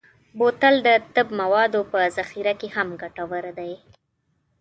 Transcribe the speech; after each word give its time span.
بوتل 0.37 0.75
د 0.85 0.87
طب 1.15 1.27
موادو 1.41 1.81
په 1.91 1.99
ذخیره 2.17 2.53
کې 2.59 2.67
هم 2.75 2.89
ګټور 3.01 3.45
دی. 3.59 3.73